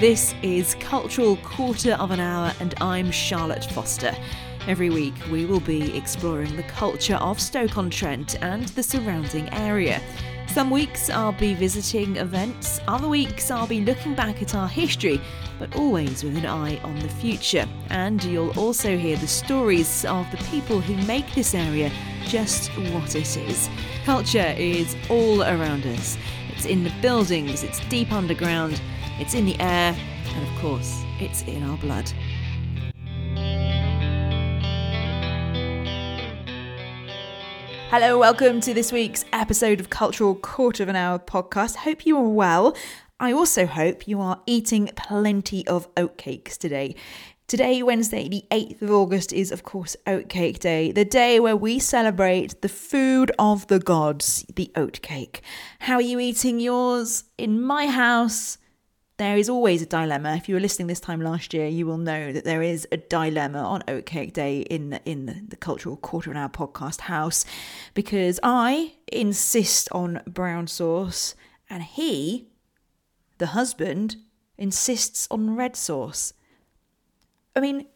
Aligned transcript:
This 0.00 0.32
is 0.42 0.76
Cultural 0.76 1.36
Quarter 1.38 1.94
of 1.94 2.12
an 2.12 2.20
Hour, 2.20 2.52
and 2.60 2.72
I'm 2.80 3.10
Charlotte 3.10 3.64
Foster. 3.64 4.14
Every 4.68 4.90
week, 4.90 5.14
we 5.28 5.44
will 5.44 5.58
be 5.58 5.96
exploring 5.96 6.54
the 6.54 6.62
culture 6.62 7.16
of 7.16 7.40
Stoke-on-Trent 7.40 8.40
and 8.40 8.68
the 8.68 8.82
surrounding 8.84 9.52
area. 9.52 10.00
Some 10.46 10.70
weeks 10.70 11.10
I'll 11.10 11.32
be 11.32 11.52
visiting 11.54 12.14
events, 12.14 12.78
other 12.86 13.08
weeks 13.08 13.50
I'll 13.50 13.66
be 13.66 13.80
looking 13.80 14.14
back 14.14 14.40
at 14.40 14.54
our 14.54 14.68
history, 14.68 15.20
but 15.58 15.74
always 15.74 16.22
with 16.22 16.36
an 16.36 16.46
eye 16.46 16.78
on 16.84 16.96
the 17.00 17.08
future. 17.08 17.66
And 17.90 18.22
you'll 18.22 18.56
also 18.56 18.96
hear 18.96 19.16
the 19.16 19.26
stories 19.26 20.04
of 20.04 20.30
the 20.30 20.36
people 20.44 20.80
who 20.80 20.94
make 21.08 21.34
this 21.34 21.56
area 21.56 21.90
just 22.22 22.70
what 22.92 23.16
it 23.16 23.36
is. 23.36 23.68
Culture 24.04 24.54
is 24.56 24.94
all 25.10 25.42
around 25.42 25.84
us. 25.86 26.16
It's 26.50 26.66
in 26.66 26.84
the 26.84 26.94
buildings, 27.02 27.64
it's 27.64 27.80
deep 27.88 28.12
underground, 28.12 28.80
it's 29.18 29.34
in 29.34 29.44
the 29.44 29.58
air, 29.58 29.96
and 30.26 30.48
of 30.48 30.60
course, 30.60 31.02
it's 31.18 31.42
in 31.42 31.64
our 31.64 31.76
blood. 31.78 32.08
Hello, 37.90 38.16
welcome 38.16 38.60
to 38.60 38.72
this 38.72 38.92
week's 38.92 39.24
episode 39.32 39.80
of 39.80 39.90
Cultural 39.90 40.36
Quarter 40.36 40.84
of 40.84 40.88
an 40.88 40.94
Hour 40.94 41.18
podcast. 41.18 41.76
Hope 41.76 42.06
you 42.06 42.16
are 42.16 42.28
well. 42.28 42.76
I 43.18 43.32
also 43.32 43.66
hope 43.66 44.06
you 44.06 44.20
are 44.20 44.40
eating 44.46 44.88
plenty 44.94 45.66
of 45.66 45.92
oatcakes 45.96 46.56
today. 46.56 46.94
Today, 47.48 47.82
Wednesday, 47.82 48.28
the 48.28 48.44
8th 48.52 48.82
of 48.82 48.90
August, 48.92 49.32
is 49.32 49.50
of 49.50 49.64
course 49.64 49.96
Oatcake 50.06 50.60
Day, 50.60 50.92
the 50.92 51.04
day 51.04 51.40
where 51.40 51.56
we 51.56 51.80
celebrate 51.80 52.60
the 52.60 52.68
food 52.68 53.32
of 53.36 53.66
the 53.66 53.80
gods, 53.80 54.46
the 54.54 54.70
oatcake. 54.76 55.40
How 55.80 55.94
are 55.94 56.02
you 56.02 56.20
eating 56.20 56.60
yours? 56.60 57.24
In 57.36 57.60
my 57.60 57.86
house, 57.86 58.58
there 59.18 59.36
is 59.36 59.48
always 59.48 59.82
a 59.82 59.86
dilemma. 59.86 60.36
If 60.36 60.48
you 60.48 60.54
were 60.54 60.60
listening 60.60 60.86
this 60.86 61.00
time 61.00 61.20
last 61.20 61.52
year, 61.52 61.66
you 61.66 61.86
will 61.86 61.98
know 61.98 62.32
that 62.32 62.44
there 62.44 62.62
is 62.62 62.86
a 62.92 62.96
dilemma 62.96 63.58
on 63.58 63.82
Oatcake 63.82 64.32
Day 64.32 64.60
in 64.60 65.00
in 65.04 65.46
the 65.48 65.56
Cultural 65.56 65.96
Quarter 65.96 66.30
of 66.30 66.36
an 66.36 66.42
Hour 66.42 66.48
podcast 66.48 67.02
house 67.02 67.44
because 67.94 68.38
I 68.42 68.94
insist 69.12 69.88
on 69.90 70.22
brown 70.26 70.68
sauce 70.68 71.34
and 71.68 71.82
he, 71.82 72.46
the 73.38 73.48
husband, 73.48 74.16
insists 74.56 75.26
on 75.32 75.56
red 75.56 75.74
sauce. 75.74 76.32
I 77.56 77.60
mean, 77.60 77.86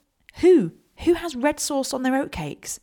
who? 0.40 0.72
Who 1.04 1.14
has 1.14 1.36
red 1.36 1.60
sauce 1.60 1.94
on 1.94 2.02
their 2.02 2.12
oatcakes? 2.12 2.80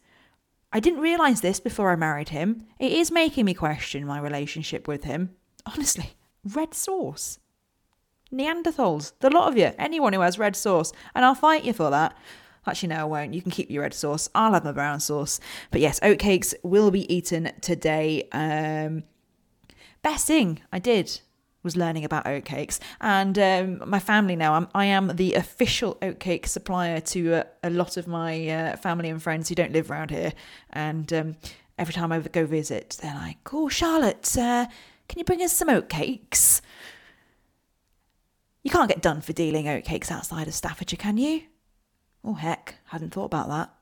I 0.71 0.79
didn't 0.79 1.01
realise 1.01 1.41
this 1.41 1.59
before 1.59 1.91
I 1.91 1.95
married 1.97 2.29
him. 2.29 2.67
It 2.79 2.93
is 2.93 3.11
making 3.11 3.45
me 3.45 3.53
question 3.53 4.05
my 4.05 4.19
relationship 4.19 4.87
with 4.87 5.03
him. 5.03 5.35
Honestly, 5.65 6.11
red 6.45 6.73
sauce. 6.73 7.39
Neanderthals, 8.31 9.13
the 9.19 9.30
lot 9.30 9.47
of 9.47 9.58
you, 9.58 9.72
anyone 9.77 10.13
who 10.13 10.22
has 10.22 10.38
red 10.38 10.55
sauce, 10.55 10.91
and 11.16 11.25
I'll 11.25 11.35
fight 11.35 11.63
you 11.63 11.73
for 11.73 11.89
that. 11.89 12.16
Actually, 12.67 12.89
no, 12.89 12.97
I 12.97 13.03
won't. 13.05 13.33
You 13.33 13.41
can 13.41 13.52
keep 13.52 13.71
your 13.71 13.81
red 13.81 13.94
sauce. 13.94 14.30
I'll 14.36 14.53
have 14.53 14.63
my 14.63 14.71
brown 14.71 14.99
sauce. 14.99 15.39
But 15.71 15.81
yes, 15.81 15.99
oatcakes 16.02 16.53
will 16.61 16.91
be 16.91 17.11
eaten 17.13 17.52
today. 17.61 18.27
Um, 18.31 19.03
best 20.03 20.27
thing 20.27 20.59
I 20.71 20.77
did 20.77 21.21
was 21.63 21.75
learning 21.75 22.05
about 22.05 22.25
oatcakes, 22.25 22.80
and 23.02 23.38
um, 23.39 23.89
my 23.89 23.99
family 23.99 24.36
now. 24.36 24.53
I'm, 24.53 24.67
I 24.73 24.86
am 24.86 25.16
the 25.16 25.33
official 25.33 25.95
oatcake 25.95 26.45
supplier 26.45 27.02
to 27.02 27.43
a, 27.64 27.69
lot 27.69 27.97
of 27.97 28.08
my 28.08 28.47
uh, 28.47 28.75
family 28.77 29.09
and 29.09 29.21
friends 29.21 29.49
who 29.49 29.55
don't 29.55 29.73
live 29.73 29.89
around 29.91 30.11
here. 30.11 30.33
And 30.69 31.11
um, 31.11 31.36
every 31.77 31.93
time 31.93 32.11
I 32.11 32.19
go 32.19 32.45
visit, 32.45 32.97
they're 33.02 33.16
like, 33.16 33.38
"Oh, 33.52 33.67
Charlotte, 33.67 34.38
uh, 34.38 34.67
can 35.08 35.19
you 35.19 35.25
bring 35.25 35.41
us 35.41 35.53
some 35.53 35.67
oatcakes?" 35.67 36.61
You 38.69 38.73
can't 38.73 38.87
get 38.87 39.01
done 39.01 39.21
for 39.21 39.33
dealing 39.33 39.65
oatcakes 39.65 40.11
outside 40.11 40.47
of 40.47 40.53
Staffordshire, 40.53 40.95
can 40.95 41.17
you? 41.17 41.41
Oh, 42.23 42.35
heck, 42.35 42.75
hadn't 42.85 43.15
thought 43.15 43.25
about 43.25 43.49
that. 43.49 43.73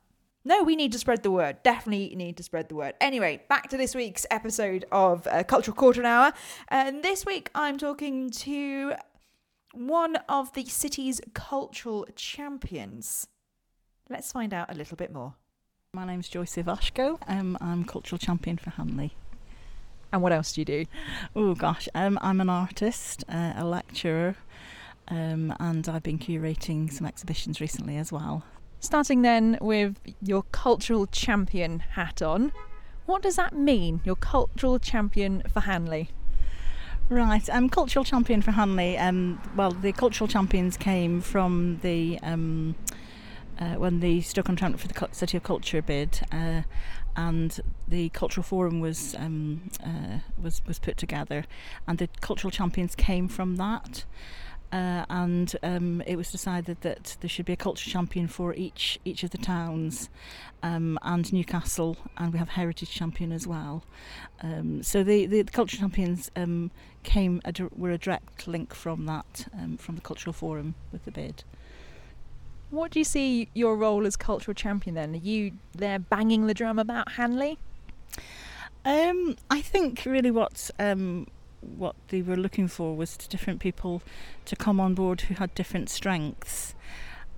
No, 0.46 0.64
we 0.64 0.78
need 0.78 0.94
to 0.94 0.98
spread 0.98 1.24
the 1.24 1.30
word. 1.30 1.62
Definitely 1.62 2.16
need 2.16 2.38
to 2.38 2.44
spread 2.44 2.70
the 2.70 2.76
word. 2.76 2.96
Anyway, 3.02 3.44
back 3.50 3.68
to 3.72 3.76
this 3.76 3.94
week's 3.94 4.26
episode 4.32 4.86
of 4.90 5.28
uh, 5.28 5.44
Cultural 5.44 5.76
Quarter 5.76 6.06
Hour. 6.06 6.32
And 6.70 7.04
this 7.04 7.26
week 7.26 7.52
I'm 7.54 7.78
talking 7.78 8.30
to 8.30 8.94
one 9.74 10.16
of 10.30 10.54
the 10.54 10.64
city's 10.64 11.20
cultural 11.34 12.08
champions. 12.16 13.28
Let's 14.10 14.32
find 14.32 14.54
out 14.54 14.72
a 14.72 14.78
little 14.78 14.96
bit 14.96 15.12
more. 15.12 15.34
My 15.94 16.06
name's 16.06 16.30
Joyce 16.30 16.56
Ivashko. 16.56 17.20
Um, 17.28 17.58
I'm 17.60 17.84
cultural 17.84 18.20
champion 18.20 18.58
for 18.58 18.70
Hanley. 18.70 19.18
And 20.12 20.22
what 20.22 20.32
else 20.32 20.54
do 20.54 20.62
you 20.62 20.66
do? 20.66 20.86
Oh 21.36 21.54
gosh, 21.54 21.90
um, 21.94 22.18
I'm 22.22 22.40
an 22.40 22.50
artist, 22.50 23.24
uh, 23.30 23.54
a 23.56 23.66
lecturer, 23.66 24.36
um, 25.10 25.54
and 25.60 25.88
I've 25.88 26.04
been 26.04 26.20
curating 26.20 26.92
some 26.92 27.06
exhibitions 27.06 27.60
recently 27.60 27.98
as 27.98 28.12
well. 28.12 28.44
Starting 28.80 29.22
then 29.22 29.58
with 29.60 29.98
your 30.22 30.44
cultural 30.52 31.08
champion 31.08 31.80
hat 31.80 32.22
on, 32.22 32.52
what 33.06 33.22
does 33.22 33.36
that 33.38 33.54
mean, 33.54 34.02
your 34.04 34.16
cultural 34.16 34.80
champion 34.80 35.44
for 35.52 35.62
Hanley? 35.62 36.10
Right, 37.10 37.50
I'm 37.50 37.70
cultural 37.70 38.04
champion 38.04 38.42
for 38.42 38.52
Hanley. 38.52 38.98
Um, 38.98 39.42
well, 39.56 39.72
the 39.72 39.94
cultural 39.94 40.28
champions 40.28 40.76
came 40.76 41.22
from 41.22 41.80
the 41.82 42.20
um, 42.22 42.76
uh, 43.60 43.76
when 43.76 44.02
the 44.02 44.22
Stoke-on-Trent 44.22 44.80
for 44.80 44.88
the 44.88 45.08
City 45.12 45.38
of 45.38 45.44
Culture 45.44 45.82
bid, 45.82 46.22
uh, 46.32 46.64
and 47.18 47.60
the 47.88 48.10
cultural 48.10 48.44
forum 48.44 48.80
was 48.80 49.16
um, 49.16 49.70
uh, 49.84 50.20
was 50.42 50.62
was 50.66 50.80
put 50.80 50.96
together, 50.96 51.46
and 51.88 51.98
the 51.98 52.08
cultural 52.22 52.52
champions 52.52 52.96
came 52.96 53.28
from 53.28 53.58
that. 53.58 54.06
Uh, 54.70 55.06
and 55.10 55.56
um, 55.64 56.02
it 56.06 56.18
was 56.18 56.30
decided 56.30 56.82
that 56.82 57.16
there 57.22 57.30
should 57.30 57.46
be 57.46 57.54
a 57.54 57.58
culture 57.58 57.90
champion 57.90 58.28
for 58.28 58.54
each 58.54 59.00
each 59.06 59.24
of 59.24 59.32
the 59.32 59.38
towns, 59.38 60.10
um, 60.62 61.00
and 61.04 61.32
Newcastle, 61.32 61.96
and 62.18 62.34
we 62.34 62.40
have 62.40 62.50
heritage 62.50 62.92
champion 62.92 63.32
as 63.32 63.48
well. 63.48 63.84
Um, 64.42 64.84
so 64.84 65.04
the, 65.04 65.26
the, 65.26 65.42
the 65.42 65.52
culture 65.52 65.78
champions 65.78 66.30
um, 66.36 66.72
came 67.04 67.42
were 67.76 67.92
a 67.92 67.98
direct 67.98 68.48
link 68.48 68.74
from 68.74 69.06
that 69.06 69.48
um, 69.54 69.78
from 69.78 69.96
the 69.96 70.02
cultural 70.02 70.34
forum 70.34 70.76
with 70.92 71.06
the 71.06 71.12
bid. 71.12 71.46
What 72.70 72.92
do 72.92 73.00
you 73.00 73.06
see 73.06 73.50
your 73.54 73.78
role 73.78 74.06
as 74.06 74.16
cultural 74.18 74.54
champion 74.54 74.96
then? 74.96 75.14
Are 75.14 75.18
you 75.18 75.54
there 75.74 76.00
banging 76.00 76.48
the 76.48 76.54
drum 76.54 76.80
about 76.80 77.14
Hanley? 77.14 77.58
Um, 78.84 79.38
I 79.50 79.62
think 79.62 80.04
really 80.06 80.32
what 80.32 80.70
um, 80.80 81.28
what 81.62 81.96
they 82.10 82.22
were 82.22 82.36
looking 82.36 82.68
for 82.68 82.96
was 82.96 83.18
different 83.18 83.60
people 83.60 84.02
to 84.46 84.56
come 84.56 84.80
on 84.80 84.96
board 84.96 85.22
who 85.22 85.36
had 85.36 85.54
different 85.56 85.90
strengths. 85.90 86.76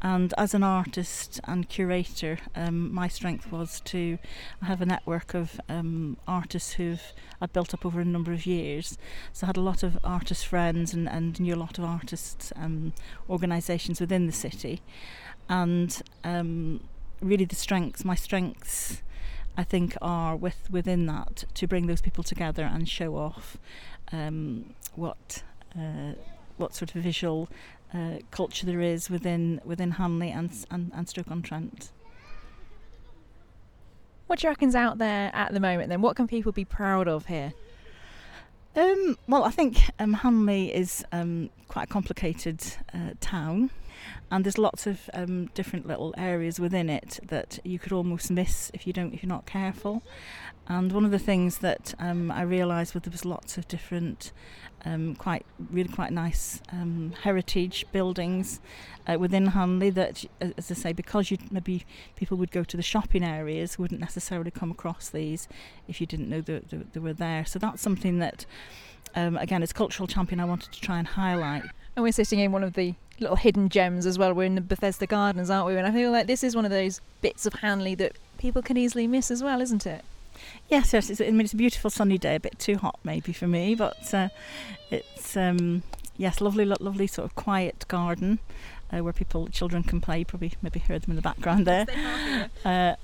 And 0.02 0.34
as 0.38 0.54
an 0.54 0.64
artist 0.64 1.42
and 1.44 1.68
curator, 1.68 2.40
um, 2.56 2.94
my 2.94 3.08
strength 3.08 3.52
was 3.52 3.82
to 3.82 4.18
have 4.62 4.82
a 4.82 4.86
network 4.86 5.34
of 5.34 5.60
um, 5.68 6.18
artists 6.28 6.74
who've 6.74 7.02
I'd 7.42 7.54
built 7.54 7.74
up 7.74 7.86
over 7.86 8.00
a 8.00 8.06
number 8.06 8.32
of 8.32 8.46
years. 8.46 8.98
So 9.34 9.46
I 9.46 9.48
had 9.48 9.58
a 9.58 9.62
lot 9.62 9.84
of 9.84 9.98
artist 10.04 10.46
friends 10.46 10.94
and, 10.94 11.08
and 11.10 11.40
knew 11.40 11.54
a 11.54 11.58
lot 11.58 11.78
of 11.78 11.84
artists 11.84 12.54
um, 12.56 12.94
organisations 13.30 14.00
within 14.00 14.26
the 14.26 14.34
city. 14.34 14.82
And 15.50 16.02
um, 16.24 16.82
really, 17.22 17.46
the 17.46 17.56
strengths, 17.56 18.06
my 18.06 18.16
strengths, 18.16 19.02
I 19.58 19.64
think, 19.64 19.98
are 20.02 20.36
with 20.36 20.70
within 20.70 21.08
that 21.08 21.44
to 21.56 21.68
bring 21.68 21.88
those 21.88 22.02
people 22.02 22.24
together 22.24 22.64
and 22.64 22.88
show 22.88 23.16
off 23.18 23.58
um, 24.12 24.76
what 24.96 25.44
uh, 25.78 26.14
what 26.58 26.76
sort 26.76 26.96
of 26.96 27.02
visual 27.02 27.50
uh, 27.94 28.20
culture 28.32 28.66
there 28.66 28.82
is 28.82 29.10
within 29.10 29.62
within 29.64 29.92
Hanley 29.92 30.32
and 30.32 30.52
and, 30.70 30.92
and 30.94 31.08
Stoke 31.08 31.32
on 31.32 31.42
Trent. 31.42 31.92
What 34.28 34.40
do 34.40 34.48
you 34.48 34.52
reckon's 34.52 34.76
out 34.76 35.00
there 35.00 35.32
at 35.34 35.54
the 35.54 35.60
moment? 35.60 35.90
Then, 35.90 36.02
what 36.02 36.16
can 36.16 36.28
people 36.28 36.52
be 36.52 36.66
proud 36.66 37.08
of 37.08 37.26
here? 37.26 37.54
Um, 38.76 39.18
well, 39.28 39.44
I 39.44 39.50
think 39.50 39.78
um, 39.98 40.14
Hanley 40.14 40.74
is 40.74 41.04
um, 41.12 41.50
quite 41.68 41.84
a 41.84 41.88
complicated 41.88 42.62
uh, 42.94 43.12
town, 43.20 43.72
and 44.32 44.44
there's 44.44 44.58
lots 44.58 44.88
of 44.88 45.10
um, 45.14 45.48
different 45.54 45.88
little 45.88 46.14
areas 46.18 46.60
within 46.60 46.90
it 46.90 47.20
that 47.28 47.60
you 47.64 47.80
could 47.80 47.92
almost 47.92 48.32
miss 48.32 48.72
if 48.74 48.86
you 48.86 48.94
don't 48.94 49.14
if 49.14 49.24
you're 49.24 49.30
not 49.30 49.46
careful. 49.46 50.04
And 50.68 50.92
one 50.92 51.04
of 51.04 51.10
the 51.10 51.20
things 51.20 51.60
that 51.60 51.96
um, 51.98 52.30
I 52.30 52.44
realised 52.44 52.94
was 52.94 53.02
there 53.02 53.12
was 53.12 53.26
lots 53.26 53.58
of 53.58 53.68
different, 53.68 54.32
um, 54.86 55.16
quite 55.16 55.44
really 55.72 55.90
quite 55.90 56.14
nice 56.14 56.62
um, 56.72 57.14
heritage 57.24 57.88
buildings 57.92 58.60
uh, 59.08 59.18
within 59.18 59.48
Hanley 59.48 59.90
that, 59.90 60.26
as 60.40 60.70
I 60.70 60.76
say, 60.76 60.94
because 60.94 61.32
you 61.32 61.40
maybe 61.50 61.86
people 62.16 62.38
would 62.38 62.52
go 62.52 62.64
to 62.64 62.78
the 62.78 62.84
shopping 62.84 63.24
areas, 63.24 63.80
wouldn't 63.80 64.00
necessarily 64.00 64.52
come 64.52 64.70
across 64.70 65.10
these 65.10 65.48
if 65.88 66.00
you 66.00 66.06
didn't 66.06 66.30
know 66.30 66.42
that 66.42 66.70
they, 66.70 66.78
they 66.78 67.00
were 67.00 67.14
there. 67.14 67.46
So 67.46 67.58
that's 67.58 67.82
something 67.82 68.20
that, 68.20 68.46
um, 69.16 69.38
again, 69.38 69.64
as 69.64 69.74
cultural 69.74 70.06
champion, 70.06 70.40
I 70.40 70.46
wanted 70.46 70.72
to 70.72 70.82
try 70.82 71.00
and 71.00 71.08
highlight. 71.08 71.64
And 71.96 72.04
we're 72.04 72.12
sitting 72.12 72.40
in 72.40 72.52
one 72.52 72.64
of 72.64 72.74
the 72.74 72.94
little 73.22 73.36
hidden 73.36 73.70
gems 73.70 74.06
as 74.06 74.18
well. 74.18 74.34
We're 74.34 74.44
in 74.44 74.56
the 74.56 74.62
Bethesda 74.62 75.08
Gardens, 75.08 75.50
aren't 75.50 75.68
we? 75.68 75.78
And 75.78 75.88
I 75.88 75.92
feel 75.92 76.12
like 76.12 76.28
this 76.28 76.44
is 76.44 76.56
one 76.56 76.66
of 76.66 76.72
those 76.72 77.02
bits 77.22 77.46
of 77.46 77.54
Hanley 77.56 77.96
that 77.96 78.14
people 78.38 78.62
can 78.62 78.78
easily 78.78 79.08
miss 79.08 79.32
as 79.32 79.44
well, 79.44 79.62
isn't 79.62 79.86
it? 79.86 80.04
Yes, 80.70 80.94
yes. 80.94 81.10
It's, 81.10 81.22
I 81.22 81.26
mean, 81.26 81.42
it's 81.42 81.54
a 81.54 81.58
beautiful 81.58 81.90
sunny 81.90 82.18
day. 82.18 82.36
A 82.36 82.40
bit 82.40 82.58
too 82.60 82.78
hot 82.78 83.00
maybe 83.04 83.34
for 83.34 83.48
me, 83.48 83.76
but 83.76 84.14
uh, 84.14 84.30
it's 84.90 85.36
um, 85.36 85.84
Yes, 86.20 86.42
lovely, 86.42 86.66
lovely 86.66 87.08
sort 87.08 87.24
of 87.24 87.36
quiet 87.36 87.86
garden 87.88 88.40
uh, 88.92 88.98
where 88.98 89.14
people, 89.14 89.48
children 89.48 89.84
can 89.84 90.02
play. 90.02 90.26
Probably 90.26 90.52
maybe 90.62 90.80
heard 90.80 91.04
them 91.04 91.12
in 91.12 91.16
the 91.16 91.22
background 91.22 91.66
there. 91.66 91.86
uh, 92.66 92.96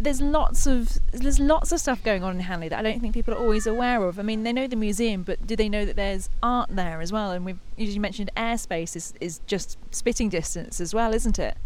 there's 0.00 0.20
lots 0.20 0.66
of 0.66 0.98
there's 1.12 1.38
lots 1.38 1.72
of 1.72 1.80
stuff 1.80 2.02
going 2.02 2.24
on 2.24 2.36
in 2.36 2.40
Hanley 2.40 2.68
that 2.68 2.78
I 2.78 2.82
don't 2.82 3.00
think 3.00 3.14
people 3.14 3.34
are 3.34 3.38
always 3.38 3.66
aware 3.66 4.04
of. 4.04 4.18
I 4.18 4.22
mean, 4.22 4.42
they 4.42 4.52
know 4.52 4.66
the 4.66 4.76
museum, 4.76 5.22
but 5.22 5.46
do 5.46 5.56
they 5.56 5.68
know 5.68 5.84
that 5.84 5.96
there's 5.96 6.30
art 6.42 6.70
there 6.70 7.00
as 7.00 7.12
well? 7.12 7.30
And 7.30 7.44
we've 7.44 7.58
you 7.76 8.00
mentioned 8.00 8.30
airspace 8.36 8.96
is 8.96 9.14
is 9.20 9.40
just 9.46 9.78
spitting 9.90 10.28
distance 10.28 10.80
as 10.80 10.94
well, 10.94 11.12
isn't 11.14 11.38
it? 11.38 11.56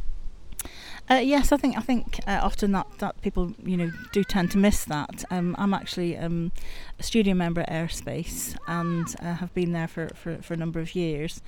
Uh, 1.10 1.14
yes, 1.14 1.52
I 1.52 1.56
think 1.56 1.78
I 1.78 1.80
think 1.80 2.20
uh, 2.26 2.40
often 2.42 2.72
that, 2.72 2.86
that 2.98 3.20
people 3.22 3.54
you 3.64 3.78
know 3.78 3.90
do 4.12 4.22
tend 4.22 4.50
to 4.50 4.58
miss 4.58 4.84
that. 4.84 5.24
Um, 5.30 5.56
I'm 5.58 5.72
actually 5.72 6.18
um, 6.18 6.52
a 6.98 7.02
studio 7.02 7.32
member 7.32 7.62
at 7.62 7.70
Airspace 7.70 8.54
and 8.66 9.06
uh, 9.20 9.34
have 9.34 9.54
been 9.54 9.72
there 9.72 9.88
for, 9.88 10.08
for, 10.14 10.36
for, 10.42 10.52
a 10.52 10.56
number 10.58 10.80
of 10.80 10.94
years. 10.94 11.40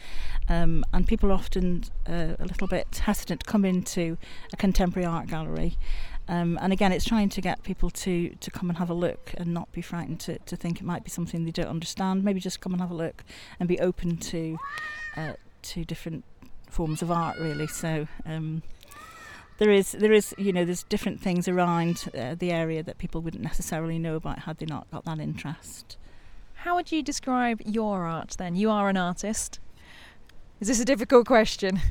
Um, 0.49 0.83
and 0.95 1.07
people 1.07 1.31
often 1.31 1.85
uh, 2.09 2.37
a 2.39 2.45
little 2.47 2.69
bit 2.69 3.03
hesitant 3.05 3.41
to 3.41 3.51
come 3.51 3.67
into 3.67 4.17
a 4.51 4.57
contemporary 4.57 5.05
art 5.05 5.27
gallery. 5.27 5.77
Um, 6.31 6.61
and 6.63 6.73
again, 6.73 6.93
it's 6.93 7.05
trying 7.05 7.29
to 7.31 7.41
get 7.41 7.65
people 7.65 7.91
to, 7.91 8.31
to 8.31 8.51
come 8.53 8.71
and 8.71 8.79
have 8.79 8.89
a 8.89 8.95
look 8.95 9.35
and 9.37 9.53
not 9.53 9.71
be 9.73 9.83
frightened 9.83 10.21
to, 10.21 10.39
to 10.39 10.55
think 10.55 10.81
it 10.81 10.85
might 10.85 11.03
be 11.03 11.11
something 11.11 11.45
they 11.45 11.51
don't 11.51 11.67
understand. 11.67 12.23
Maybe 12.23 12.39
just 12.39 12.61
come 12.61 12.73
and 12.73 12.81
have 12.81 12.93
a 12.93 12.95
look 12.95 13.25
and 13.59 13.69
be 13.69 13.81
open 13.81 14.17
to 14.17 14.57
uh, 15.17 15.33
to 15.63 15.85
different 15.85 16.25
forms 16.69 17.03
of 17.03 17.11
art, 17.11 17.37
really. 17.41 17.67
So 17.67 18.07
um, 18.25 18.63
there 19.59 19.73
is 19.73 19.91
there 19.91 20.13
is 20.13 20.33
you 20.39 20.53
know 20.53 20.65
there's 20.65 20.85
different 20.85 21.21
things 21.21 21.49
around 21.49 22.09
uh, 22.17 22.37
the 22.39 22.53
area 22.53 22.85
that 22.85 22.99
people 22.99 23.21
wouldn't 23.23 23.43
necessarily 23.43 23.99
know 23.99 24.15
about 24.15 24.41
had 24.41 24.59
they 24.59 24.67
not 24.67 24.89
got 24.93 25.05
that 25.07 25.19
interest. 25.19 25.97
How 26.55 26.77
would 26.77 26.93
you 26.93 27.03
describe 27.03 27.61
your 27.67 28.05
art 28.05 28.37
then? 28.39 28.55
You 28.55 28.71
are 28.71 28.89
an 28.89 28.97
artist. 28.97 29.59
Is 30.61 30.69
this 30.69 30.79
a 30.79 30.85
difficult 30.85 31.27
question? 31.27 31.81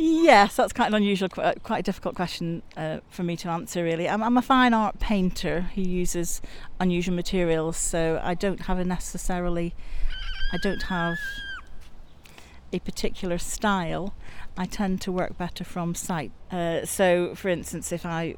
Yes, 0.00 0.54
that's 0.54 0.72
quite 0.72 0.86
an 0.86 0.94
unusual, 0.94 1.28
uh, 1.38 1.54
quite 1.64 1.80
a 1.80 1.82
difficult 1.82 2.14
question 2.14 2.62
uh, 2.76 3.00
for 3.10 3.24
me 3.24 3.36
to 3.38 3.48
answer. 3.48 3.82
Really, 3.82 4.08
I'm, 4.08 4.22
I'm, 4.22 4.36
a 4.36 4.42
fine 4.42 4.72
art 4.72 5.00
painter 5.00 5.62
who 5.74 5.82
uses 5.82 6.40
unusual 6.78 7.16
materials, 7.16 7.76
so 7.76 8.20
I 8.22 8.34
don't 8.34 8.62
have 8.62 8.78
a 8.78 8.84
necessarily, 8.84 9.74
I 10.52 10.58
don't 10.58 10.84
have 10.84 11.16
a 12.72 12.78
particular 12.78 13.38
style. 13.38 14.14
I 14.56 14.66
tend 14.66 15.00
to 15.02 15.10
work 15.10 15.36
better 15.36 15.64
from 15.64 15.96
sight. 15.96 16.30
Uh, 16.52 16.84
so, 16.84 17.34
for 17.34 17.48
instance, 17.48 17.90
if 17.90 18.06
I 18.06 18.36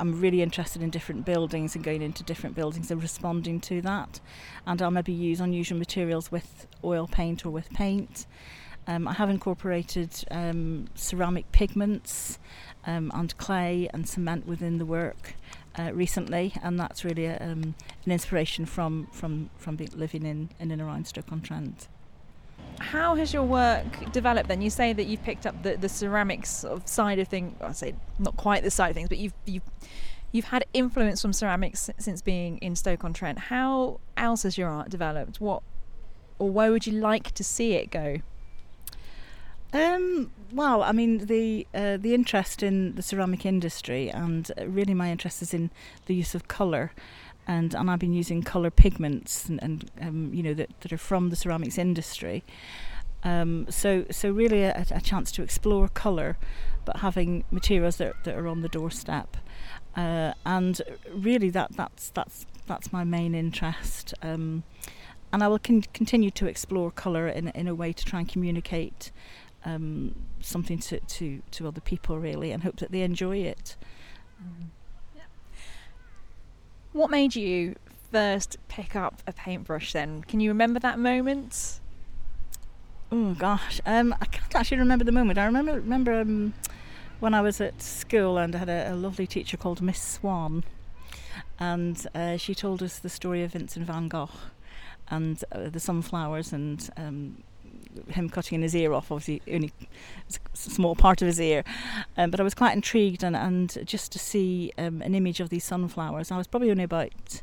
I'm 0.00 0.20
really 0.20 0.40
interested 0.40 0.82
in 0.82 0.88
different 0.88 1.26
buildings 1.26 1.74
and 1.74 1.84
going 1.84 2.00
into 2.00 2.22
different 2.22 2.56
buildings 2.56 2.90
and 2.90 3.02
responding 3.02 3.60
to 3.60 3.82
that, 3.82 4.20
and 4.66 4.80
I'll 4.80 4.90
maybe 4.90 5.12
use 5.12 5.40
unusual 5.40 5.78
materials 5.78 6.32
with 6.32 6.66
oil 6.82 7.06
paint 7.06 7.44
or 7.44 7.50
with 7.50 7.70
paint. 7.70 8.26
Um, 8.86 9.08
I 9.08 9.14
have 9.14 9.30
incorporated 9.30 10.10
um, 10.30 10.88
ceramic 10.94 11.50
pigments 11.52 12.38
um, 12.86 13.10
and 13.14 13.36
clay 13.38 13.88
and 13.94 14.06
cement 14.06 14.46
within 14.46 14.78
the 14.78 14.84
work 14.84 15.34
uh, 15.78 15.92
recently, 15.94 16.52
and 16.62 16.78
that's 16.78 17.04
really 17.04 17.26
a, 17.26 17.36
um, 17.40 17.74
an 18.04 18.12
inspiration 18.12 18.66
from 18.66 19.08
from 19.12 19.50
from 19.56 19.76
living 19.94 20.24
in 20.26 20.50
in 20.60 20.70
and 20.70 20.82
around 20.82 21.06
Stoke-on-Trent. 21.06 21.88
How 22.80 23.14
has 23.14 23.32
your 23.32 23.44
work 23.44 24.12
developed 24.12 24.48
then? 24.48 24.60
You 24.60 24.70
say 24.70 24.92
that 24.92 25.04
you've 25.04 25.22
picked 25.22 25.46
up 25.46 25.62
the, 25.62 25.76
the 25.76 25.88
ceramics 25.88 26.64
of 26.64 26.86
side 26.86 27.18
of 27.18 27.28
things. 27.28 27.54
I 27.60 27.72
say 27.72 27.94
not 28.18 28.36
quite 28.36 28.62
the 28.64 28.70
side 28.70 28.90
of 28.90 28.94
things, 28.96 29.08
but 29.08 29.18
you've 29.18 29.34
you've 29.46 29.62
you've 30.32 30.46
had 30.46 30.64
influence 30.74 31.22
from 31.22 31.32
ceramics 31.32 31.88
since 31.98 32.20
being 32.20 32.58
in 32.58 32.76
Stoke 32.76 33.04
on 33.04 33.12
Trent. 33.12 33.38
How 33.38 34.00
else 34.16 34.42
has 34.42 34.58
your 34.58 34.68
art 34.68 34.90
developed? 34.90 35.40
What 35.40 35.62
or 36.38 36.50
where 36.50 36.70
would 36.70 36.86
you 36.86 36.92
like 36.92 37.32
to 37.32 37.44
see 37.44 37.74
it 37.74 37.90
go? 37.90 38.18
Um, 39.74 40.30
well, 40.52 40.84
I 40.84 40.92
mean 40.92 41.26
the 41.26 41.66
uh, 41.74 41.96
the 41.96 42.14
interest 42.14 42.62
in 42.62 42.94
the 42.94 43.02
ceramic 43.02 43.44
industry 43.44 44.08
and 44.08 44.50
really 44.64 44.94
my 44.94 45.10
interest 45.10 45.42
is 45.42 45.52
in 45.52 45.70
the 46.06 46.14
use 46.14 46.34
of 46.36 46.46
colour 46.46 46.92
and 47.48 47.74
and 47.74 47.90
I've 47.90 47.98
been 47.98 48.12
using 48.12 48.42
color 48.42 48.70
pigments 48.70 49.48
and, 49.48 49.60
and 49.60 49.90
um, 50.00 50.30
you 50.32 50.44
know 50.44 50.54
that, 50.54 50.70
that 50.80 50.92
are 50.92 50.98
from 50.98 51.30
the 51.30 51.36
ceramics 51.36 51.76
industry. 51.76 52.44
Um, 53.24 53.66
so 53.68 54.04
so 54.12 54.30
really 54.30 54.62
a, 54.62 54.86
a, 54.92 55.00
chance 55.00 55.32
to 55.32 55.42
explore 55.42 55.88
color, 55.88 56.36
but 56.84 56.98
having 56.98 57.42
materials 57.50 57.96
that 57.96 58.14
that 58.22 58.36
are 58.36 58.46
on 58.46 58.60
the 58.60 58.68
doorstep, 58.68 59.36
uh, 59.96 60.34
and 60.46 60.80
really 61.12 61.50
that 61.50 61.72
that's 61.72 62.10
that's 62.10 62.46
that's 62.66 62.92
my 62.92 63.02
main 63.02 63.34
interest. 63.34 64.14
Um, 64.22 64.62
and 65.32 65.42
I 65.42 65.48
will 65.48 65.58
con- 65.58 65.82
continue 65.92 66.30
to 66.30 66.46
explore 66.46 66.92
color 66.92 67.26
in 67.26 67.48
in 67.48 67.66
a 67.66 67.74
way 67.74 67.92
to 67.92 68.04
try 68.04 68.20
and 68.20 68.28
communicate 68.28 69.10
um, 69.64 70.14
something 70.40 70.78
to, 70.78 71.00
to 71.00 71.42
to 71.52 71.68
other 71.68 71.80
people 71.80 72.18
really, 72.18 72.52
and 72.52 72.62
hope 72.62 72.76
that 72.76 72.90
they 72.90 73.02
enjoy 73.02 73.38
it. 73.38 73.76
Mm. 74.42 74.66
What 76.92 77.10
made 77.10 77.34
you 77.34 77.74
first 78.12 78.56
pick 78.68 78.94
up 78.94 79.20
a 79.26 79.32
paintbrush 79.32 79.92
then? 79.92 80.22
Can 80.22 80.38
you 80.38 80.50
remember 80.50 80.78
that 80.80 80.98
moment? 80.98 81.80
Oh 83.10 83.34
gosh, 83.34 83.80
um, 83.84 84.14
I 84.20 84.26
can't 84.26 84.54
actually 84.54 84.78
remember 84.78 85.04
the 85.04 85.12
moment. 85.12 85.38
I 85.38 85.46
remember 85.46 85.74
remember 85.74 86.20
um, 86.20 86.54
when 87.20 87.34
I 87.34 87.40
was 87.40 87.60
at 87.60 87.82
school 87.82 88.38
and 88.38 88.54
I 88.54 88.58
had 88.58 88.68
a, 88.68 88.92
a 88.92 88.94
lovely 88.94 89.26
teacher 89.26 89.56
called 89.56 89.82
Miss 89.82 90.00
Swan, 90.00 90.62
and 91.58 92.06
uh, 92.14 92.36
she 92.36 92.54
told 92.54 92.82
us 92.82 92.98
the 92.98 93.08
story 93.08 93.42
of 93.42 93.52
Vincent 93.52 93.86
van 93.86 94.08
Gogh 94.08 94.30
and 95.08 95.42
uh, 95.52 95.68
the 95.68 95.80
sunflowers 95.80 96.52
and 96.52 96.88
um, 96.96 97.42
him 98.08 98.28
cutting 98.28 98.62
his 98.62 98.74
ear 98.74 98.92
off, 98.92 99.10
obviously 99.10 99.42
only 99.52 99.72
a 100.28 100.56
small 100.56 100.94
part 100.94 101.22
of 101.22 101.26
his 101.26 101.40
ear. 101.40 101.64
Um, 102.16 102.30
but 102.30 102.40
I 102.40 102.42
was 102.42 102.54
quite 102.54 102.74
intrigued 102.74 103.22
and, 103.22 103.36
and 103.36 103.86
just 103.86 104.12
to 104.12 104.18
see 104.18 104.72
um, 104.78 105.02
an 105.02 105.14
image 105.14 105.40
of 105.40 105.48
these 105.48 105.64
sunflowers. 105.64 106.30
I 106.30 106.38
was 106.38 106.46
probably 106.46 106.70
only 106.70 106.84
about 106.84 107.42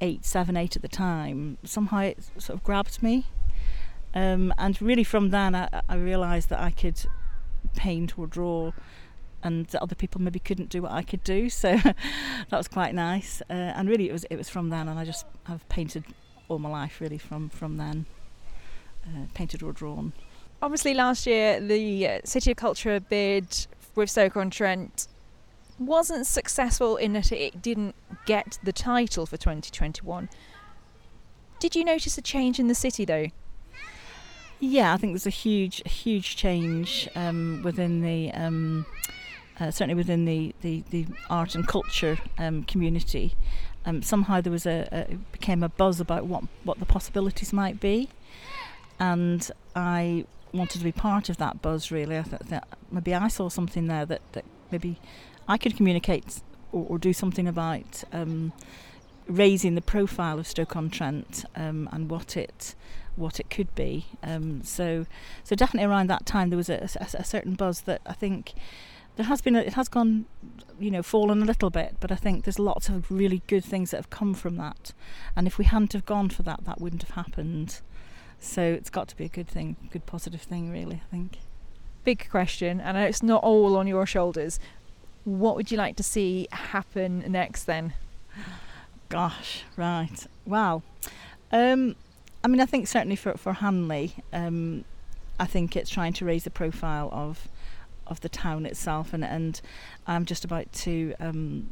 eight, 0.00 0.24
seven, 0.24 0.56
eight 0.56 0.76
at 0.76 0.82
the 0.82 0.88
time. 0.88 1.58
Somehow 1.64 2.00
it 2.00 2.18
sort 2.38 2.58
of 2.58 2.64
grabbed 2.64 3.02
me. 3.02 3.26
Um, 4.14 4.52
and 4.58 4.80
really 4.82 5.04
from 5.04 5.30
then 5.30 5.54
I, 5.54 5.68
I 5.88 5.94
realised 5.94 6.48
that 6.48 6.60
I 6.60 6.70
could 6.70 7.00
paint 7.76 8.18
or 8.18 8.26
draw 8.26 8.72
and 9.42 9.66
that 9.66 9.82
other 9.82 9.94
people 9.94 10.20
maybe 10.20 10.38
couldn't 10.38 10.68
do 10.68 10.82
what 10.82 10.92
I 10.92 11.02
could 11.02 11.24
do. 11.24 11.48
So 11.48 11.76
that 11.76 12.50
was 12.50 12.68
quite 12.68 12.94
nice. 12.94 13.42
Uh, 13.48 13.52
and 13.52 13.88
really, 13.88 14.08
it 14.08 14.12
was 14.12 14.24
it 14.24 14.36
was 14.36 14.48
from 14.48 14.68
then, 14.68 14.88
and 14.88 14.98
I 14.98 15.04
just 15.04 15.24
have 15.44 15.66
painted 15.68 16.04
all 16.48 16.58
my 16.58 16.68
life 16.68 17.00
really 17.00 17.16
from 17.16 17.48
from 17.48 17.76
then 17.76 18.06
uh, 19.04 19.26
painted 19.34 19.62
or 19.62 19.72
drawn. 19.72 20.12
Obviously, 20.62 20.94
last 20.94 21.26
year 21.26 21.60
the 21.60 22.06
uh, 22.06 22.20
City 22.24 22.50
of 22.50 22.56
Culture 22.56 23.00
bid 23.00 23.66
with 23.94 24.10
Stoke 24.10 24.36
on 24.36 24.50
Trent 24.50 25.08
wasn't 25.78 26.26
successful 26.26 26.96
in 26.96 27.14
that 27.14 27.32
it 27.32 27.62
didn't 27.62 27.94
get 28.26 28.58
the 28.62 28.72
title 28.72 29.24
for 29.24 29.38
2021. 29.38 30.28
Did 31.58 31.74
you 31.74 31.84
notice 31.84 32.16
a 32.18 32.22
change 32.22 32.58
in 32.58 32.68
the 32.68 32.74
city 32.74 33.04
though? 33.04 33.28
Yeah, 34.60 34.92
I 34.92 34.98
think 34.98 35.14
there's 35.14 35.26
a 35.26 35.30
huge, 35.30 35.82
huge 35.90 36.36
change 36.36 37.08
um, 37.16 37.62
within 37.64 38.02
the. 38.02 38.30
Um, 38.32 38.86
uh, 39.58 39.70
certainly 39.70 39.94
within 39.94 40.24
the, 40.24 40.54
the, 40.62 40.82
the 40.88 41.06
art 41.28 41.54
and 41.54 41.68
culture 41.68 42.18
um, 42.38 42.64
community, 42.64 43.34
um, 43.84 44.00
somehow 44.02 44.40
there 44.40 44.52
was 44.52 44.64
a, 44.64 44.88
a 44.90 45.14
became 45.32 45.62
a 45.62 45.68
buzz 45.68 46.00
about 46.00 46.26
what 46.26 46.44
what 46.64 46.78
the 46.78 46.86
possibilities 46.86 47.52
might 47.52 47.78
be 47.78 48.08
and 49.00 49.50
I 49.74 50.26
wanted 50.52 50.78
to 50.78 50.84
be 50.84 50.92
part 50.92 51.28
of 51.28 51.38
that 51.38 51.62
buzz. 51.62 51.90
Really, 51.90 52.18
I 52.18 52.22
thought 52.22 52.46
that 52.48 52.68
maybe 52.90 53.14
I 53.14 53.28
saw 53.28 53.48
something 53.48 53.86
there 53.86 54.06
that, 54.06 54.20
that 54.32 54.44
maybe 54.70 55.00
I 55.48 55.56
could 55.58 55.76
communicate 55.76 56.42
or, 56.70 56.86
or 56.88 56.98
do 56.98 57.12
something 57.12 57.48
about 57.48 58.04
um, 58.12 58.52
raising 59.26 59.74
the 59.74 59.82
profile 59.82 60.38
of 60.38 60.46
Stoke-on-Trent 60.46 61.44
um, 61.56 61.88
and 61.92 62.10
what 62.10 62.36
it 62.36 62.74
what 63.16 63.40
it 63.40 63.50
could 63.50 63.74
be. 63.74 64.06
Um, 64.22 64.62
so, 64.62 65.04
so 65.44 65.54
definitely 65.56 65.90
around 65.90 66.08
that 66.08 66.24
time 66.24 66.48
there 66.48 66.56
was 66.56 66.70
a, 66.70 66.88
a, 66.96 67.18
a 67.18 67.24
certain 67.24 67.54
buzz 67.54 67.82
that 67.82 68.00
I 68.06 68.12
think 68.12 68.54
there 69.16 69.26
has 69.26 69.42
been 69.42 69.56
a, 69.56 69.60
it 69.60 69.74
has 69.74 69.88
gone 69.88 70.26
you 70.78 70.90
know 70.90 71.02
fallen 71.02 71.42
a 71.42 71.44
little 71.44 71.68
bit 71.68 71.96
but 72.00 72.10
i 72.10 72.14
think 72.14 72.44
there's 72.44 72.58
lots 72.58 72.88
of 72.88 73.10
really 73.10 73.42
good 73.48 73.62
things 73.64 73.90
that 73.90 73.98
have 73.98 74.08
come 74.08 74.32
from 74.32 74.56
that 74.56 74.94
and 75.36 75.46
if 75.46 75.58
we 75.58 75.64
hadn't 75.66 75.92
have 75.92 76.06
gone 76.06 76.30
for 76.30 76.42
that 76.42 76.64
that 76.64 76.80
wouldn't 76.80 77.02
have 77.02 77.16
happened 77.16 77.82
so 78.40 78.62
it's 78.62 78.90
got 78.90 79.08
to 79.08 79.16
be 79.16 79.24
a 79.24 79.28
good 79.28 79.48
thing, 79.48 79.76
good 79.92 80.06
positive 80.06 80.42
thing, 80.42 80.70
really, 80.70 81.02
I 81.06 81.10
think. 81.10 81.38
Big 82.02 82.28
question, 82.30 82.80
and 82.80 82.96
it's 82.96 83.22
not 83.22 83.42
all 83.44 83.76
on 83.76 83.86
your 83.86 84.06
shoulders. 84.06 84.58
What 85.24 85.54
would 85.56 85.70
you 85.70 85.76
like 85.76 85.96
to 85.96 86.02
see 86.02 86.48
happen 86.50 87.24
next 87.28 87.64
then? 87.64 87.92
Gosh, 89.10 89.64
right. 89.76 90.26
Well, 90.46 90.82
um, 91.52 91.96
I 92.42 92.48
mean, 92.48 92.60
I 92.60 92.66
think 92.66 92.88
certainly 92.88 93.16
for, 93.16 93.34
for 93.36 93.52
Hanley, 93.52 94.14
um, 94.32 94.84
I 95.38 95.44
think 95.44 95.76
it's 95.76 95.90
trying 95.90 96.14
to 96.14 96.24
raise 96.24 96.44
the 96.44 96.50
profile 96.50 97.10
of 97.12 97.48
of 98.06 98.20
the 98.20 98.28
town 98.28 98.66
itself, 98.66 99.12
and, 99.12 99.24
and 99.24 99.60
I'm 100.06 100.24
just 100.24 100.44
about 100.44 100.72
to 100.72 101.14
um, 101.20 101.70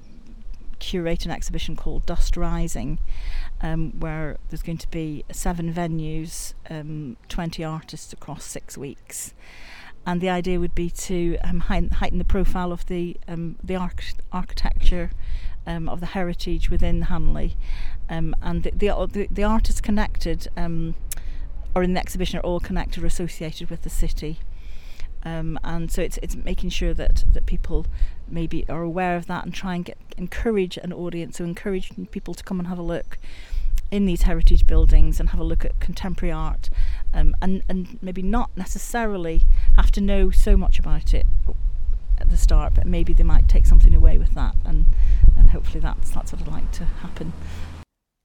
curate 0.79 1.25
an 1.25 1.31
exhibition 1.31 1.77
called 1.77 2.07
Dust 2.07 2.37
Rising, 2.37 2.99
um, 3.61 3.99
where 3.99 4.39
there's 4.49 4.63
going 4.63 4.79
to 4.79 4.91
be 4.91 5.25
seven 5.31 5.73
venues, 5.73 6.55
um, 6.71 7.17
20 7.29 7.65
artists 7.65 8.13
across 8.13 8.45
six 8.45 8.77
weeks. 8.79 9.35
And 10.07 10.21
the 10.21 10.31
idea 10.31 10.59
would 10.59 10.75
be 10.75 10.91
to 10.91 11.37
um, 11.45 11.61
heighten 11.61 12.19
the 12.19 12.25
profile 12.25 12.73
of 12.73 12.87
the 12.87 13.17
um, 13.29 13.57
the 13.63 13.77
arch- 13.77 14.15
architecture 14.33 15.11
um, 15.67 15.89
of 15.89 16.01
the 16.01 16.07
heritage 16.07 16.71
within 16.71 17.03
Hanley, 17.03 17.57
and 18.09 18.35
the, 18.63 18.71
the, 18.71 19.29
the 19.31 19.45
artists 19.45 19.83
connected 19.83 20.49
or 21.75 21.83
in 21.83 21.95
the 21.95 22.01
exhibition 22.01 22.39
are 22.39 22.43
all 22.43 22.61
connected 22.61 23.03
or 23.03 23.07
associated 23.07 23.71
with 23.71 23.83
the 23.83 23.91
city. 23.91 24.39
Um, 25.25 25.59
and 25.65 25.91
so 25.91 26.01
it's 26.03 26.19
it's 26.23 26.37
making 26.37 26.71
sure 26.71 26.95
that 26.95 27.25
that 27.33 27.47
people 27.47 27.87
maybe 28.29 28.65
are 28.69 28.83
aware 28.83 29.17
of 29.17 29.27
that 29.27 29.45
and 29.45 29.53
try 29.53 29.75
and 29.75 29.85
get 29.85 29.99
encourage 30.19 30.77
an 30.77 30.93
audience, 30.93 31.39
so 31.39 31.45
encourage 31.45 31.91
people 32.11 32.35
to 32.35 32.45
come 32.45 32.59
and 32.59 32.69
have 32.69 32.79
a 32.79 32.83
look 32.83 33.19
in 33.91 34.05
these 34.05 34.23
heritage 34.23 34.67
buildings 34.67 35.19
and 35.19 35.31
have 35.31 35.41
a 35.41 35.45
look 35.45 35.65
at 35.65 35.81
contemporary 35.81 36.33
art, 36.33 36.69
um, 37.15 37.35
and 37.41 37.63
and 37.69 37.99
maybe 38.03 38.23
not 38.23 38.51
necessarily 38.57 39.43
have 39.77 39.91
to 39.93 40.01
know 40.01 40.31
so 40.31 40.57
much 40.57 40.79
about 40.79 41.15
it 41.15 41.27
at 42.19 42.31
the 42.31 42.37
start, 42.37 42.75
but 42.75 42.87
maybe 42.87 43.13
they 43.13 43.23
might 43.23 43.49
take 43.49 43.65
something 43.65 43.95
away 43.95 44.19
with 44.19 44.35
that, 44.35 44.55
and 44.65 44.87
and 45.37 45.51
hopefully 45.51 45.81
that's 45.81 46.11
that's 46.11 46.33
what 46.33 46.43
I'd 46.43 46.49
like 46.49 46.73
to 46.73 46.85
happen. 46.85 47.33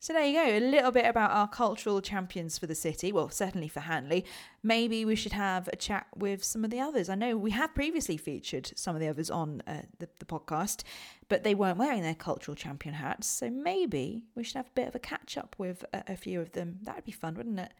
So 0.03 0.11
there 0.11 0.25
you 0.25 0.33
go, 0.33 0.57
a 0.57 0.59
little 0.59 0.91
bit 0.91 1.05
about 1.05 1.31
our 1.31 1.47
cultural 1.47 2.01
champions 2.01 2.57
for 2.57 2.67
the 2.67 2.75
city. 2.75 3.13
Well, 3.13 3.29
certainly 3.29 3.69
for 3.69 3.79
Hanley. 3.79 4.25
Maybe 4.61 5.05
we 5.05 5.15
should 5.15 5.31
have 5.31 5.69
a 5.69 5.77
chat 5.77 6.07
with 6.13 6.43
some 6.43 6.65
of 6.65 6.71
the 6.71 6.81
others. 6.81 7.07
I 7.07 7.15
know 7.15 7.37
we 7.37 7.51
have 7.51 7.73
previously 7.73 8.17
featured 8.17 8.73
some 8.75 8.97
of 8.97 9.01
the 9.01 9.07
others 9.07 9.31
on 9.31 9.63
uh, 9.65 9.83
the, 9.99 10.09
the 10.19 10.25
podcast, 10.25 10.83
but 11.29 11.45
they 11.45 11.55
weren't 11.55 11.77
wearing 11.77 12.01
their 12.01 12.15
cultural 12.15 12.53
champion 12.53 12.95
hats. 12.95 13.27
So 13.27 13.49
maybe 13.49 14.23
we 14.35 14.43
should 14.43 14.57
have 14.57 14.67
a 14.67 14.75
bit 14.75 14.89
of 14.89 14.95
a 14.95 14.99
catch 14.99 15.37
up 15.37 15.55
with 15.57 15.85
a, 15.93 16.03
a 16.09 16.17
few 16.17 16.41
of 16.41 16.51
them. 16.51 16.79
That 16.81 16.95
would 16.95 17.05
be 17.05 17.13
fun, 17.13 17.35
wouldn't 17.35 17.61
it? 17.61 17.71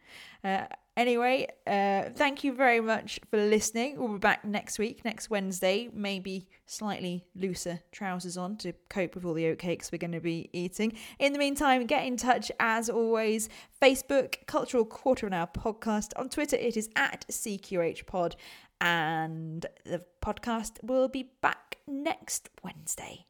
Uh, 0.42 0.64
Anyway, 0.96 1.48
uh, 1.66 2.04
thank 2.14 2.44
you 2.44 2.52
very 2.52 2.80
much 2.80 3.18
for 3.28 3.36
listening. 3.36 3.98
We'll 3.98 4.12
be 4.12 4.18
back 4.18 4.44
next 4.44 4.78
week, 4.78 5.04
next 5.04 5.28
Wednesday, 5.28 5.88
maybe 5.92 6.46
slightly 6.66 7.24
looser 7.34 7.80
trousers 7.90 8.36
on 8.36 8.56
to 8.58 8.72
cope 8.88 9.16
with 9.16 9.24
all 9.24 9.34
the 9.34 9.44
oatcakes 9.44 9.90
we're 9.90 9.98
going 9.98 10.12
to 10.12 10.20
be 10.20 10.50
eating. 10.52 10.92
In 11.18 11.32
the 11.32 11.38
meantime, 11.38 11.86
get 11.86 12.04
in 12.04 12.16
touch 12.16 12.52
as 12.60 12.88
always. 12.88 13.48
Facebook, 13.82 14.46
Cultural 14.46 14.84
Quarter 14.84 15.26
of 15.26 15.32
an 15.32 15.38
Hour 15.38 15.48
Podcast. 15.52 16.12
On 16.16 16.28
Twitter, 16.28 16.56
it 16.56 16.76
is 16.76 16.88
at 16.94 17.26
CQH 17.28 18.06
Pod. 18.06 18.36
And 18.80 19.66
the 19.84 20.04
podcast 20.22 20.82
will 20.82 21.08
be 21.08 21.30
back 21.40 21.78
next 21.88 22.50
Wednesday. 22.62 23.26